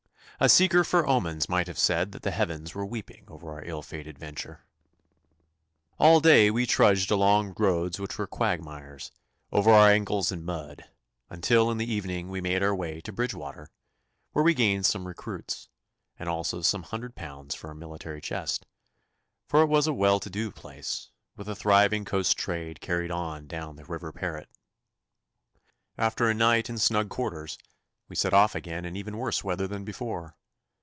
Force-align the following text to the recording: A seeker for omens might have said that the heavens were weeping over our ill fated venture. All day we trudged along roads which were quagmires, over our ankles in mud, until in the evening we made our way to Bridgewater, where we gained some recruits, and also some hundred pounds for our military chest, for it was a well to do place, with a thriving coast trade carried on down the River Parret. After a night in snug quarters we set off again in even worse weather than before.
A 0.43 0.49
seeker 0.49 0.83
for 0.83 1.05
omens 1.05 1.47
might 1.47 1.67
have 1.67 1.77
said 1.77 2.13
that 2.13 2.23
the 2.23 2.31
heavens 2.31 2.73
were 2.73 2.83
weeping 2.83 3.25
over 3.27 3.51
our 3.51 3.63
ill 3.63 3.83
fated 3.83 4.17
venture. 4.17 4.65
All 5.99 6.19
day 6.19 6.49
we 6.49 6.65
trudged 6.65 7.11
along 7.11 7.53
roads 7.59 7.99
which 7.99 8.17
were 8.17 8.25
quagmires, 8.25 9.11
over 9.51 9.69
our 9.69 9.87
ankles 9.91 10.31
in 10.31 10.43
mud, 10.43 10.89
until 11.29 11.69
in 11.69 11.77
the 11.77 11.85
evening 11.93 12.27
we 12.27 12.41
made 12.41 12.63
our 12.63 12.73
way 12.73 13.01
to 13.01 13.11
Bridgewater, 13.13 13.69
where 14.31 14.43
we 14.43 14.55
gained 14.55 14.87
some 14.87 15.05
recruits, 15.05 15.69
and 16.17 16.27
also 16.27 16.63
some 16.63 16.81
hundred 16.81 17.13
pounds 17.13 17.53
for 17.53 17.67
our 17.67 17.75
military 17.75 18.19
chest, 18.19 18.65
for 19.47 19.61
it 19.61 19.67
was 19.67 19.85
a 19.85 19.93
well 19.93 20.19
to 20.19 20.29
do 20.31 20.49
place, 20.49 21.11
with 21.37 21.47
a 21.47 21.55
thriving 21.55 22.03
coast 22.03 22.35
trade 22.35 22.81
carried 22.81 23.11
on 23.11 23.45
down 23.45 23.75
the 23.75 23.85
River 23.85 24.11
Parret. 24.11 24.47
After 25.99 26.27
a 26.27 26.33
night 26.33 26.67
in 26.67 26.79
snug 26.79 27.09
quarters 27.11 27.59
we 28.09 28.15
set 28.17 28.33
off 28.33 28.55
again 28.55 28.83
in 28.83 28.97
even 28.97 29.15
worse 29.15 29.41
weather 29.41 29.69
than 29.69 29.85
before. 29.85 30.35